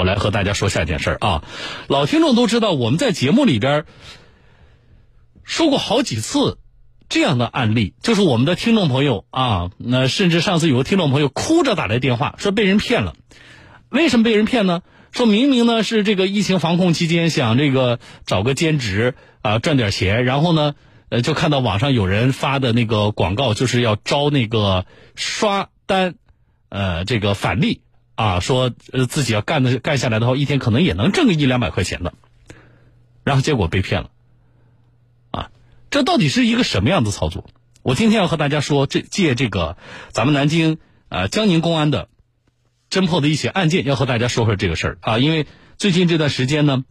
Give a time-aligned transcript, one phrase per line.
[0.00, 1.44] 我来和大家说下一件事儿啊，
[1.86, 3.84] 老听众都知道，我们在节目里边
[5.44, 6.56] 说过好几次
[7.10, 13.14] 这样的案例，就是我们的听众朋友啊，那甚至上次有个听众朋友哭着打来电话说被人骗了，
[13.90, 14.80] 为什么被人骗呢？
[15.12, 20.74] 说明明呢是这个疫情防控期间想这个找个兼职啊赚点钱，然后呢
[21.10, 26.14] 呃就看到网上有人发的那个广告，就是要招那个刷单
[26.70, 27.82] 呃这个返利
[28.20, 32.12] 啊，说呃自己要干的干下来的话，一天可能也能挣个一两百块钱的，
[33.24, 34.10] 然后结果被骗了，
[35.30, 35.50] 啊，
[35.90, 37.48] 这到底是一个什么样的操作？
[37.82, 39.76] 我今天要和大家说，这借这个
[40.10, 40.78] 咱们南京
[41.08, 42.08] 呃江宁公安的。
[42.90, 45.46] 侦破的一些案件，要和大家说说这个事儿啊，因为
[45.78, 46.82] 最近这段时间呢，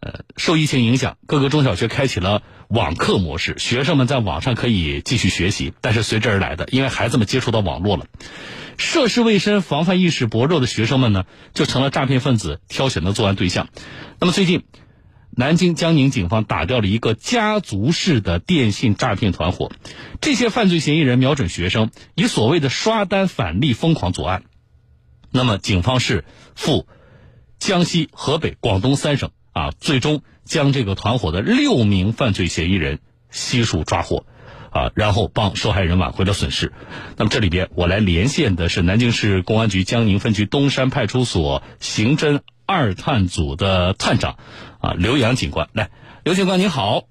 [0.00, 8.06] 呃，受疫情影响，各个中小学开启了网课模式，学生们在网上可以继续学习，但是随之而来的，因为孩子们接触到网络了，
[8.78, 13.68] 涉世未深、防范意识薄弱的学生们呢，就成了诈骗分子挑选的作案对象。
[14.20, 14.64] 那么最近，
[15.30, 19.70] 南京江宁警方打掉了一个家族式的电信诈骗团伙，
[20.20, 24.44] 这些犯罪嫌疑人瞄准学生，以所谓的刷单返利疯狂作案。
[25.30, 26.86] 那么，警方是赴
[27.58, 34.24] 江西、河北、广东三省啊，最终将这个团伙的六名犯罪嫌疑人悉数抓获，
[34.76, 36.74] 啊，然后帮受害人挽回了损失。
[37.16, 44.36] 那么这里边，我来连线的是南京市公安局江宁分局东山派出所刑侦二探组的探长
[44.80, 45.70] 啊，刘洋警官。
[45.72, 45.90] 来，
[46.24, 47.04] 刘警官您好。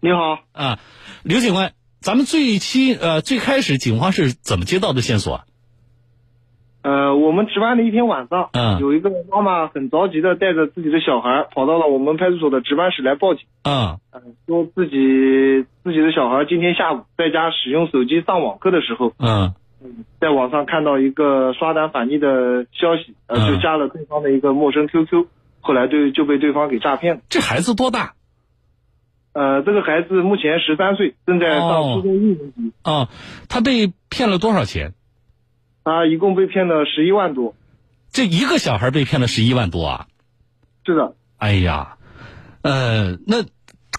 [0.00, 0.80] 你好啊，
[1.22, 5.44] 刘警官，咱们最期呃最开始警方是怎么接到的线索？
[6.88, 13.98] 呃，我们值班的一天晚上，嗯，有一个妈妈很着急的带着自己的小孩跑到了我们派出所的值班室来报警，嗯，
[14.46, 19.52] 说自己自己的小孩今天下午在家使用手机上网课的时候，嗯，
[20.18, 25.26] 在网上看到一个刷单返利的消息，呃，就加了对方的一个陌生 QQ，
[25.60, 27.20] 后来对就被对方给诈骗了。
[27.28, 28.14] 这孩子多大？
[29.34, 32.72] 呃，这个孩子目前十三岁，正在上初中一年级。
[32.82, 33.08] 哦，
[33.50, 34.94] 他被骗了多少钱？
[35.88, 37.54] 他一共被骗了十一万多，
[38.10, 40.06] 这一个小孩被骗了十一万多啊！
[40.84, 41.14] 是的。
[41.38, 41.96] 哎呀，
[42.60, 43.42] 呃，那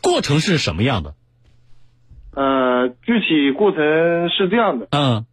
[0.04, 1.16] 过程是什么样的？
[2.36, 4.88] 呃，具体过程是这样的。
[4.92, 5.26] 嗯，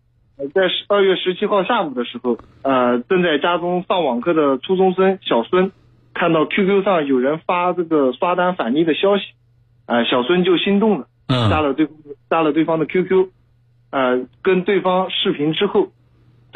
[0.54, 5.72] 在十二月十七号下午的时候，呃，正在家中上网课的初中生小孙，
[6.14, 9.24] 看到 QQ 上有人发这个刷单返利的消息，
[9.84, 11.86] 呃，小孙就心动了，加了对
[12.30, 13.28] 加了对方的 QQ，
[13.90, 15.92] 呃，跟对方视频之后。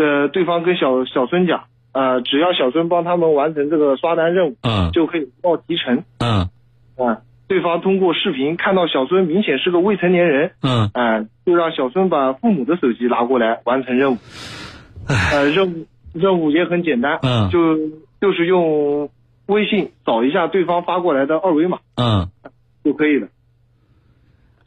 [0.01, 6.49] 的对方跟小小孙讲，呃，只要小孙帮他们完成这个刷单任务，嗯，就可以报提成，嗯，
[6.97, 14.17] 啊，对方通过视频看到小孙明显是个未成年人，嗯，啊，就让小孙把父母的手机拿过来完成任务，
[15.07, 17.77] 呃，任务任务也很简单，嗯，就
[18.21, 19.11] 就是用
[19.47, 22.31] 微信扫一下对方发过来的二维码，嗯，
[22.83, 23.29] 就可以了。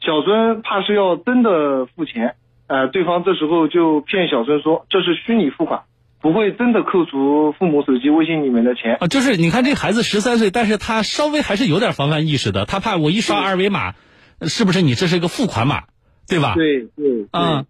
[0.00, 2.36] 小孙怕是要真的付钱。
[2.66, 5.82] 呃，对方这时候就骗小孙说这是虚拟付款，
[6.22, 9.06] 不会真的扣除父母手机微信里面的钱啊。
[9.06, 13.92] 就是你看这孩子十三岁，但是他稍微还是有点防范意识的，他怕我一刷二维码，
[14.40, 15.84] 是不是你这是一个付款码，
[16.26, 16.54] 对吧？
[16.54, 17.66] 对对啊，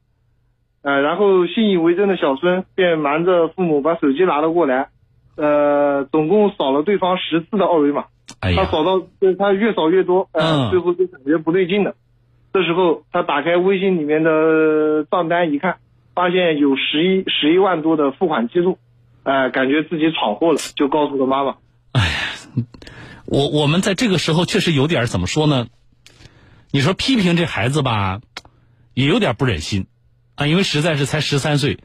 [0.82, 4.90] 呃，然后信以为真的小孙便瞒着父母把手机拿了过来，
[5.36, 8.04] 呃，总共扫了对方十次的二维码，
[8.40, 9.02] 他扫到
[9.38, 11.96] 他越扫越多，呃，最后就感觉不对劲了。
[12.54, 15.78] 这时候，他打开微信里面的账单一看，
[16.14, 18.78] 发现有十一十一万多的付款记录，
[19.24, 21.56] 哎，感觉自己闯祸了，就告诉了妈妈。
[21.90, 22.14] 哎呀，
[23.26, 25.66] 我我们在这个时候确实有点怎么说呢？
[26.70, 28.20] 你说批评这孩子吧，
[28.94, 29.88] 也有点不忍心
[30.36, 31.80] 啊，因为实在是才十三岁。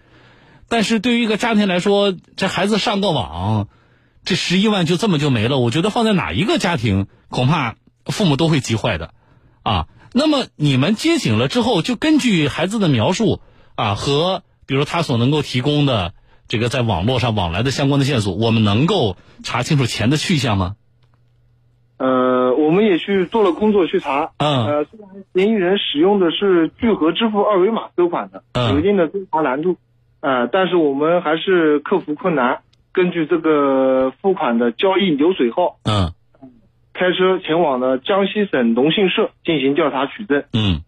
[0.67, 3.69] 但是对于一个家庭来说，这孩子上个网，
[4.23, 7.75] 这十一万就这么就没了，我觉得放在哪一个家庭，恐怕
[8.05, 9.15] 父母都会急坏的，
[9.63, 9.87] 啊。
[10.13, 13.39] 那么你们接警了之后，就根据孩子的描述
[13.75, 16.13] 啊，和比如他所能够提供的
[16.47, 20.75] 这个在网络上往来的相关的线索，我们能够查清楚钱的去向吗？
[21.97, 24.31] 呃，我们也去做了工作去查。
[24.37, 24.65] 嗯。
[24.65, 29.75] 呃，虽然嫌疑人使用的是聚合支付二维码收款的，有一定的侦查难度。
[30.21, 32.61] 呃，但是我们还是克服困难，
[32.93, 35.77] 根据这个付款的交易流水号。
[35.83, 36.13] 嗯。
[36.99, 40.43] 开车前往了江西省农信社进行调查取证。
[40.51, 40.83] 嗯，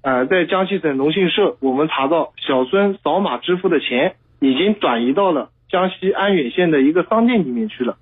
[0.00, 7.98] 呃，在江西省农信社，我们查到小孙扫码支付的钱已经转移到了江西安远县的一个商店里面去了。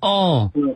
[0.00, 0.74] 哦，嗯，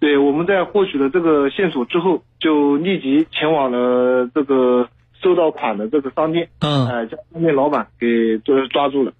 [0.00, 4.88] 对，我们在获取了这个线索之后，就立即前往了这个
[5.22, 6.48] 收到款的这个商店。
[6.60, 9.12] 嗯，哎，将商店老板给就是抓住了。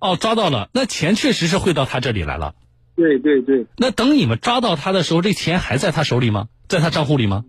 [0.00, 2.54] 哦，抓到了，那钱确实是汇到他这里来了。
[2.96, 3.66] 对对对。
[3.76, 6.48] 那等你们抓到他的时候，这钱还在他手里吗？
[6.66, 7.44] 在他账户里吗？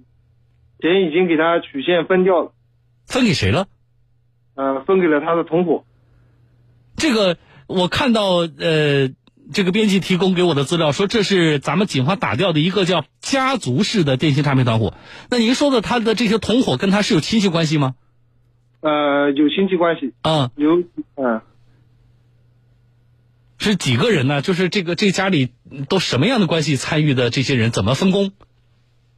[0.80, 2.52] 钱已经给他取现分掉了。
[3.08, 3.68] 分给谁了？
[4.56, 5.86] 呃，分给了他的同伙。
[6.98, 9.10] 这个我看到，呃，
[9.54, 14.94] 这个编辑提供给我的资料说，这是咱们警方打掉的一个叫家族式的电信诈骗团伙。
[15.30, 17.96] 那您说的他的这些同伙跟他是有亲戚关系吗？
[18.82, 20.14] 呃，有亲戚关系。
[20.22, 20.84] 嗯，有，
[21.16, 21.42] 嗯。
[23.68, 24.42] 是几个人呢？
[24.42, 25.50] 就是这个这家里
[25.90, 27.30] 都什么样的关系参与的？
[27.30, 28.32] 这些人怎么分工？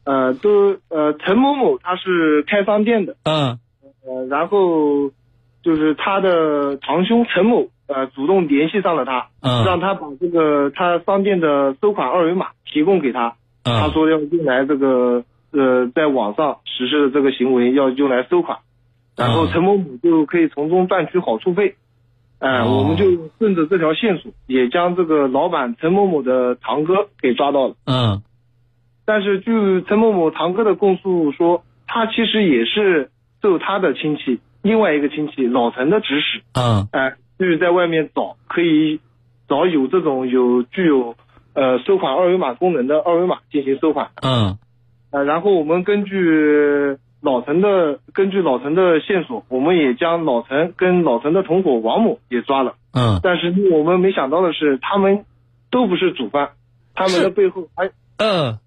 [0.02, 3.60] 呃，都呃，陈某某他是开商店的，嗯，
[4.04, 5.12] 呃，然后
[5.62, 18.58] 就是他的堂兄陈某呃主动联系上了他，嗯，让他把这个他商店的收款二维码提供给他，嗯，他说要用来这个呃在网上实施的这个行为要用来收款，
[19.16, 21.76] 然后陈某某就可以从中赚取好处费。
[22.40, 23.04] 哎，我们就
[23.38, 27.74] 顺着这条线索，也将这个老板陈某某的堂哥给抓到了。
[27.84, 28.22] 嗯，
[29.04, 33.10] 但是据陈某某堂哥的供述说，他其实也是
[33.42, 36.40] 受他的亲戚另外一个亲戚老陈的指使。
[36.54, 39.00] 嗯，哎，就是在外面找可以
[39.46, 41.14] 找有这种有具有
[41.52, 44.12] 呃收款二维码功能的二维码进行收款。
[44.22, 44.56] 嗯，
[45.10, 46.96] 呃，然后我们根据。
[47.20, 52.76] 老陈的根据老陈的线索，我们也将老陈跟老陈的同伙王某也抓了。
[52.92, 55.26] 嗯，但是我们没想到的是，他们
[55.70, 56.52] 都不是主犯，
[56.94, 58.58] 他们的背后还嗯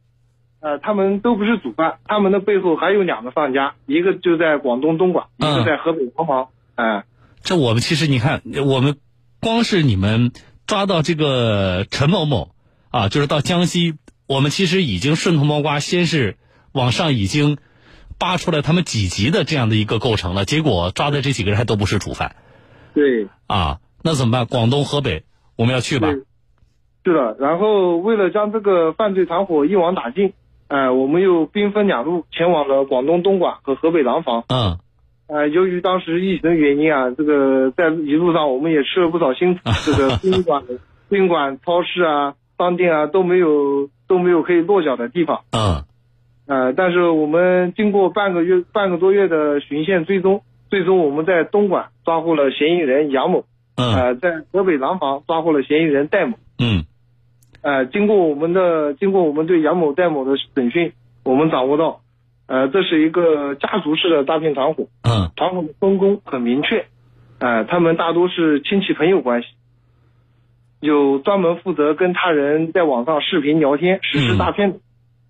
[0.59, 6.49] 呃，他们都不是主犯，他们的背后还有两个犯家，一个就在广东东莞，一个在河北廊坊。
[6.75, 7.06] 哎，
[7.41, 8.97] 这我们其实你看，我们
[9.41, 10.31] 光是你们
[10.67, 12.49] 抓到这个陈某某
[12.91, 13.95] 啊，就是到江西，
[14.27, 16.38] 我们其实已经顺藤摸瓜，先是
[16.71, 17.57] 往上已经。
[18.23, 22.37] 扒出来他们几级的这样的一个构成了，结果抓的这几个人还都不是主犯。
[22.93, 24.45] 对啊，那怎么办？
[24.45, 25.23] 广东、河北，
[25.57, 26.07] 我们要去吧？
[27.03, 27.35] 是的。
[27.37, 30.31] 然后为了将这个犯罪团伙一网打尽，
[30.69, 34.45] 哎，我们又兵分两路前往了广东东莞和河北廊坊。
[34.47, 34.79] 嗯。
[35.27, 39.59] 呃，由于当时疫情的原因啊，这个在一路上我们也吃了不少辛苦。
[39.85, 40.63] 这个宾馆、
[41.09, 45.41] 宾馆、超市啊、商店啊都没有都没有可以落脚的地方。
[45.51, 45.83] 嗯。
[46.45, 53.45] 呃，但是我们经过半个月、半个多月的巡线追踪，最终我们在东莞抓获了嫌疑人杨某。
[53.78, 53.94] 嗯。
[53.95, 56.38] 呃，在河北廊坊抓获了嫌疑人戴某。
[56.60, 56.84] 嗯。
[57.62, 60.92] 呃，经过我们的经过我们对杨某、戴某的审讯，
[61.24, 62.01] 我们掌握到，
[62.48, 64.88] 呃，这是一个家族式的诈骗团伙。
[65.04, 65.31] 嗯。
[65.38, 66.86] 团伙的分工很明确，
[67.40, 69.48] 呃，他们大多是亲戚朋友关系，
[70.81, 74.80] 有专门负责跟他人在网上视频聊天实施诈骗的。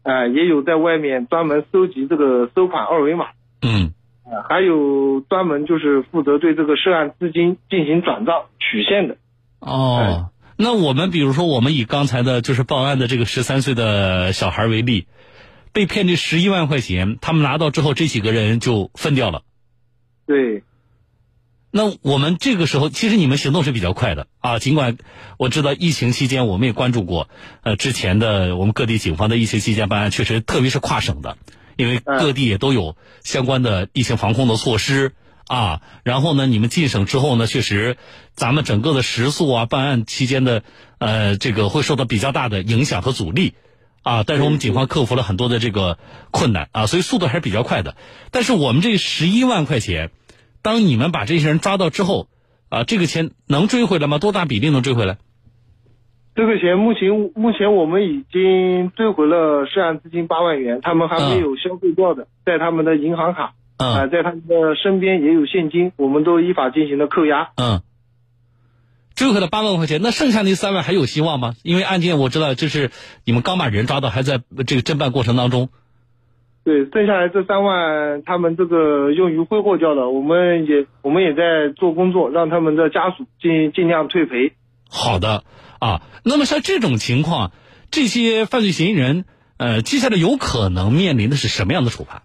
[0.03, 3.27] 呃，也有在外面专门收集这个收款二维码，
[3.61, 3.93] 嗯，
[4.25, 9.17] 呃，还有专门就是负责对这个涉案资金进行转账取现的。
[9.59, 15.07] 哦，那我们比如说，我们以刚才的就是报案的这个十三岁的小孩为例，
[15.71, 19.41] 被骗这十一万块钱，他们拿到之后，这几个人就分掉了。
[20.27, 20.63] 对。
[21.75, 24.59] 那我们这个时候，其实你们行动是比较快的啊。
[24.59, 24.95] 尽管
[25.39, 27.29] 我知道疫情期间，我们也关注过，
[27.63, 31.35] 呃，之前的我们各地警方的疫情期间办案，确实特别是跨省的，
[31.75, 35.13] 因为各地也都有相关的疫情防控的措施
[35.47, 35.81] 啊。
[36.03, 37.97] 然后呢，你们进省之后呢，确实
[38.35, 40.61] 咱们整个的时速啊，办案期间的
[40.99, 43.55] 呃这个会受到比较大的影响和阻力
[44.03, 44.21] 啊。
[44.21, 45.97] 但是我们警方克服了很多的这个
[46.29, 47.97] 困难啊，所以速度还是比较快的。
[48.29, 50.11] 但是我们这十一万块钱。
[50.63, 52.27] 当你们把这些人抓到之后，
[52.69, 54.17] 啊，这个钱能追回来吗？
[54.17, 55.17] 多大比例能追回来？
[56.35, 67.51] 这个钱目前目前我们已经追回了涉案资金八万元，他们还没有消费掉的，在他们的银行卡，啊，在他们的身边也有现金，我们都依法进行了扣押。
[67.57, 67.83] 嗯，
[69.13, 71.53] 追回了八万块钱，那剩下那三万还有希望吗？
[71.61, 72.89] 因为案件我知道，就是
[73.25, 75.69] 你们刚把人抓到，还在这个侦办过程当中。
[76.65, 84.53] 对，剩下来这三万，他们这个用于挥霍掉了，我们也我们也在做工作，让他们的家属尽尽量退赔。
[84.89, 85.43] 好的
[85.79, 87.51] 啊，那么像这种情况，
[87.91, 89.25] 这些犯罪嫌疑人，
[89.57, 92.23] 呃，接下来有可能面临的是什么样的处罚？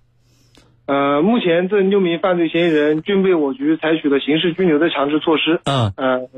[0.86, 5.60] 呃，目前这六名犯罪嫌疑人均被我局采取了刑事拘留的强制措施。
[5.64, 5.92] 嗯。
[5.96, 6.28] 呃，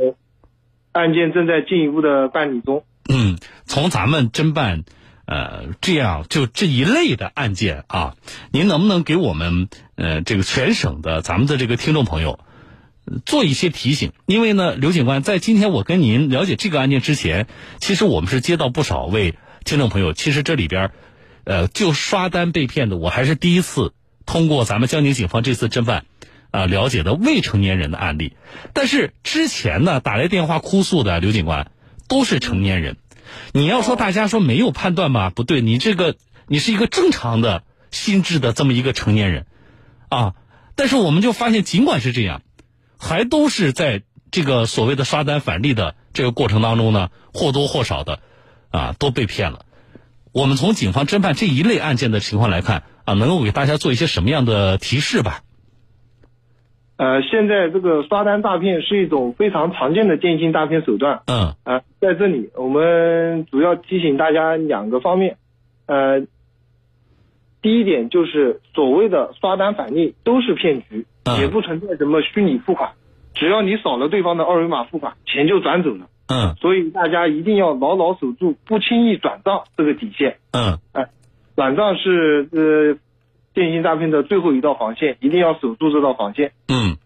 [0.92, 2.82] 案件正在进一步的办理中。
[3.12, 4.84] 嗯，从咱们侦办。
[5.30, 8.16] 呃，这样就这一类的案件啊，
[8.50, 12.40] 您能不能给我们呃这个全省的咱们的这个听众朋友
[13.24, 14.10] 做一些提醒？
[14.26, 17.46] 因为呢，刘警官在今天我跟您了解这个案件之前，
[17.78, 20.90] 其实我们是接到不少位听众朋友，其实这里边
[21.44, 23.94] 呃就刷单被骗的，我还是第一次
[24.26, 26.06] 通过咱们江宁警方这次侦办，
[26.50, 28.32] 啊了解的未成年人的案例，
[28.72, 31.70] 但是之前呢打来电话哭诉的刘警官
[32.08, 32.96] 都是成年人。
[33.52, 39.46] 你要说大家说没有判断吧，不对，你这个你是一个正常的心智的这么一个成年人，
[40.08, 40.34] 啊，
[40.76, 42.42] 但是我们就发现，尽管是这样，
[42.98, 48.20] 还都是在这个所谓的刷单返利的这个过程当中呢，或多或少的，
[48.70, 49.66] 啊，都被骗了。
[50.32, 55.42] 我们从警方侦办这一类案件的情况来看，啊，能够给大家做一些什么样的提示吧？
[57.00, 61.22] 呃，现在这个刷单诈骗是一种非常常见的电信诈骗手段。
[61.28, 61.54] 嗯。
[61.64, 65.38] 啊，在这里我们主要提醒大家两个方面。
[65.86, 66.20] 呃，
[67.62, 71.06] 第一点就是所谓的刷单返利都是骗局，
[71.40, 72.90] 也不存在什么虚拟付款，
[73.32, 76.06] 只要你扫了对方的二维码付款，钱就转走了。
[76.28, 76.54] 嗯。
[76.56, 80.36] 所以大家一定要牢牢守住不轻易转账这个底线。
[80.52, 80.76] 嗯。
[80.92, 81.08] 哎，
[81.56, 82.98] 转账是呃。
[83.60, 86.52] 电信诈骗的最后一道防线，一定要守住这道防线。
[86.66, 86.96] 嗯，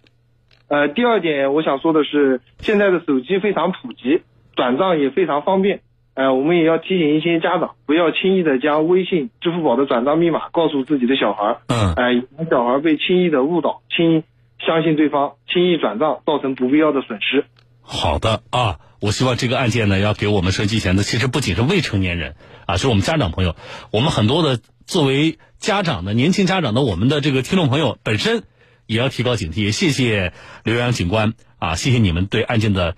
[0.68, 4.22] 呃，第二点我想说的是，现在的手机非常普及，
[4.54, 5.80] 转账也非常方便。
[6.14, 11.56] 呃，我们也要提醒一些家长，不要轻易的将微信、支付宝的转账密码告诉自己的小孩。
[11.66, 14.22] 嗯，哎，小孩被轻易的误导，轻易
[14.64, 17.46] 相信对方，轻易转账，造成不必要的损失。
[17.82, 23.56] 好的啊，我希望这个案件呢，要给我们收机前的，其实不仅是未成年人啊，是我们家长朋友，
[23.90, 25.38] 我们很多的作为。
[25.60, 28.42] 家长的年轻家长的我们的这个听众朋友本身
[28.84, 29.72] 也要提高警惕。
[29.72, 32.96] 谢谢刘洋警官啊，谢谢你们对案件的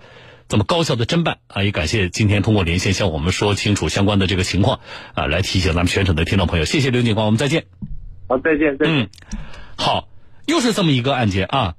[0.49, 4.81] 这么高效的侦办啊，也感谢今天通过连线向我们说清楚相关的这个情况
[5.13, 6.65] 啊，来提醒咱们全省的听众朋友。
[6.65, 7.67] 谢谢刘警官，我们再见。
[8.27, 9.03] 好，再见，再见。
[9.03, 9.09] 嗯，
[9.77, 10.09] 好，
[10.45, 11.75] 又是这么一个案件啊。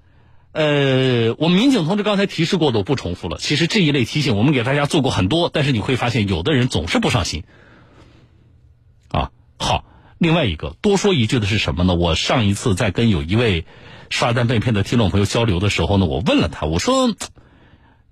[0.52, 3.36] 呃，我们民警同志刚才提示过的，我不重复了。
[3.36, 7.44] 其实这一类提醒我们给大家做过很多，但是你会发现有的人总是不上心
[9.10, 9.32] 啊。
[9.58, 9.84] 好。
[10.18, 11.94] 另外一个多说一句的是什么呢？
[11.94, 13.66] 我上一次在跟有一位
[14.10, 17.14] 刷单被骗的听众朋友交流的时候呢，我问了他，我说，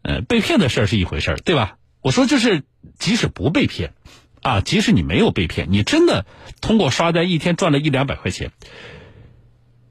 [0.03, 1.79] 呃，被骗的事儿是一回事儿，对吧？
[2.01, 2.63] 我说就是
[2.99, 3.95] 即使不被骗，
[4.43, 6.25] 啊，即使你没有被骗，你真的
[6.61, 8.53] 通过刷单一天赚了一两百块钱，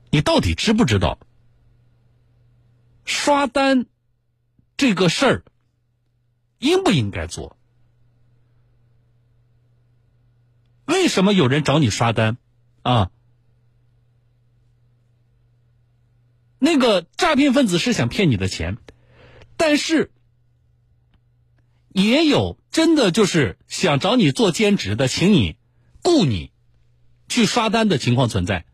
[0.10, 1.20] 你到底知不知道
[3.04, 3.86] 刷单
[4.78, 5.44] 这个事儿
[6.60, 7.58] 应不应该做？
[10.86, 12.38] 为什么有人找你刷单？
[12.82, 13.12] 啊，
[16.60, 18.78] 那个诈骗分子是想骗你的钱，
[19.58, 20.12] 但是
[21.90, 25.58] 也有真的就是想找你做兼职的，请你
[26.04, 26.52] 雇你
[27.28, 28.66] 去刷单的情况存在。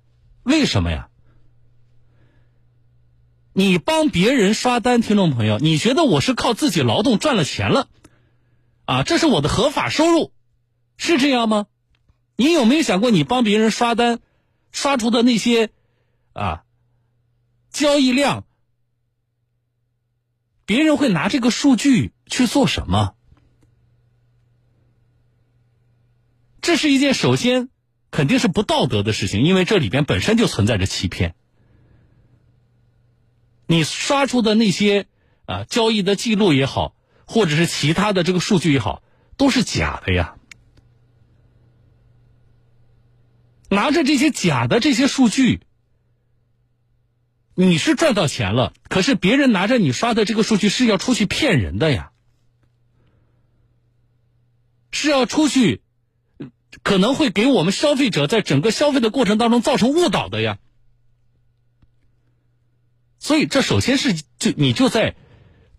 [0.43, 1.09] 为什么呀？
[3.53, 7.89] 你帮别人刷单，听众朋友，你觉得我是靠自己劳动赚了钱了？
[8.85, 10.33] 啊，这是我的合法收入，
[10.97, 11.67] 是这样吗？
[12.41, 14.19] 你有没有想过，你帮别人刷单，
[14.71, 15.69] 刷出的那些
[16.33, 16.63] 啊
[17.69, 18.45] 交易量，
[20.65, 23.13] 别人会拿这个数据去做什么？
[26.61, 27.69] 这是一件首先
[28.09, 31.35] 肯定是不道德的事情，因为这里边本身就存在着欺骗。
[33.67, 35.05] 你刷出的那些
[35.45, 36.95] 啊交易的记录也好，
[37.27, 39.03] 或者是其他的这个数据也好，
[39.37, 40.37] 都是假的呀。
[43.73, 45.61] 拿着这些假的这些数据，
[47.55, 52.11] 你是赚到钱了，可是别人拿着你刷的这个数据是要出去骗人的呀，
[54.91, 55.81] 是要出去，
[56.83, 60.59] 可能会给我们消费者在整个消费的过程当中造成误导的呀。
[63.19, 65.15] 所以这首先是就你就在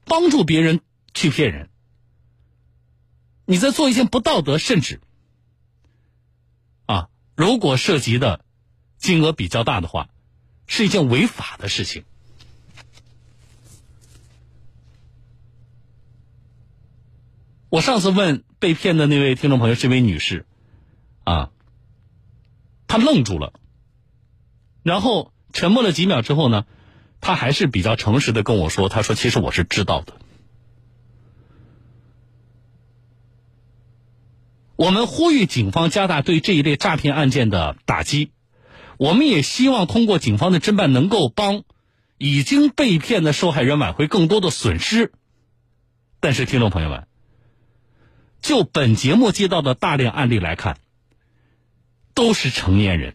[0.06, 0.80] 帮助别人
[1.12, 1.68] 去骗人，
[3.44, 5.02] 你在做一件不道德甚至。
[7.34, 8.44] 如果涉及的
[8.98, 10.08] 金额比较大的话，
[10.66, 12.04] 是一件违法的事情。
[17.68, 20.46] 我上次问被骗的那位听众朋友是一位女士，
[21.24, 21.50] 啊，
[22.86, 23.54] 她愣住了，
[24.82, 26.66] 然后沉默了几秒之后呢，
[27.20, 30.20] 她还是比较诚实的跟我说：“她说其实我是知道的。”
[34.82, 38.32] 我们呼吁警方加大对这一类诈骗案件的打击，
[38.98, 41.62] 我们也希望通过警方的侦办，能够帮
[42.18, 45.12] 已经被骗的受害人挽回更多的损失。
[46.18, 47.06] 但是，听众朋友们，
[48.40, 50.78] 就本节目接到的大量案例来看，
[52.12, 53.14] 都是成年人。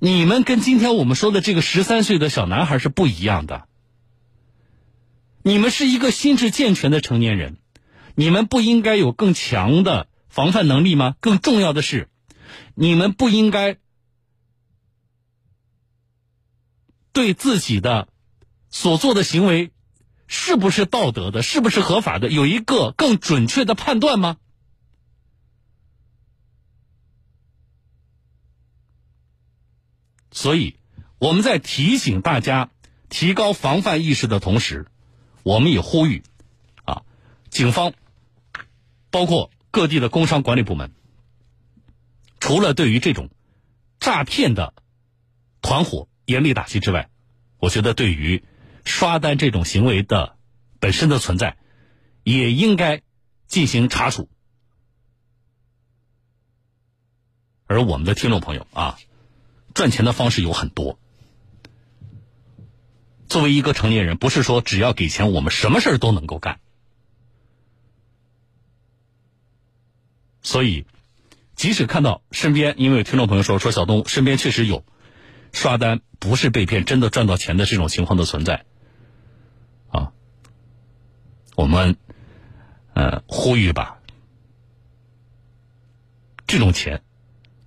[0.00, 3.68] 你们跟今天我们说的这个十三岁的小男孩是不一样的。
[5.44, 7.58] 你们是一个心智健全的成年人，
[8.16, 10.08] 你们不应该有更强的。
[10.32, 11.14] 防范能力吗？
[11.20, 12.08] 更重要的是，
[12.74, 13.76] 你们不应该
[17.12, 18.08] 对自己的
[18.70, 19.72] 所做的行为
[20.26, 24.38] 是不是道德的，是不是合法的，有一个更准确的判断吗？
[30.30, 30.78] 所以，
[31.18, 32.70] 我们在提醒大家
[33.10, 34.86] 提高防范意识的同时，
[35.42, 36.22] 我们也呼吁
[36.86, 37.02] 啊，
[37.50, 37.92] 警方，
[39.10, 40.92] 包括各地的工商管理部门，
[42.38, 43.28] 除了对于这种
[43.98, 44.72] 诈骗的
[45.60, 47.10] 团伙严厉打击之外，
[47.58, 48.44] 我觉得对于
[48.84, 50.36] 刷单这种行为的
[50.78, 51.56] 本身的存在，
[52.22, 53.02] 也应该
[53.48, 54.28] 进行查处。
[57.66, 58.96] 而我们的听众朋友啊。
[59.74, 60.98] 赚钱的方式有很多。
[63.26, 66.60] 作为一个成年人，不是说只要给钱，我们什么事儿都能够干。
[70.42, 70.86] 所以，
[71.54, 74.84] 即使看到身边，因为有听众朋友说说小东身边确实有
[75.52, 78.64] 刷单不是被骗，真的赚到钱的这种情况的存在，
[79.90, 80.12] 啊，
[81.54, 81.96] 我们
[82.94, 83.98] 呃呼吁吧，
[86.46, 87.02] 这种钱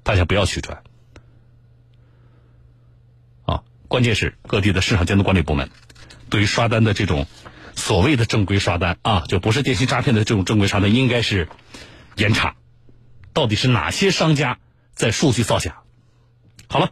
[0.03, 0.84] 大家不要去赚。
[3.88, 5.70] 关键是各地的市场监督管理部门，
[6.29, 7.27] 对于刷单的这种
[7.75, 11.48] 所谓的正规刷单啊，就不是电信诈骗的这种正规刷单，应该是
[12.17, 12.55] 严查。
[13.36, 14.60] 到底是哪些商家
[14.94, 15.82] 在数据造假？
[16.70, 16.92] 好了，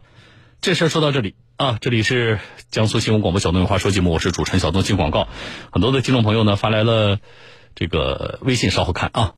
[0.60, 2.38] 这事儿说到这里啊，这里是
[2.70, 5.26] 江苏新闻广播小东有话说节目，我是主持人小东进广告。
[5.72, 7.18] 很多的听众朋友呢发来了
[7.74, 9.32] 这个微信，稍后看啊。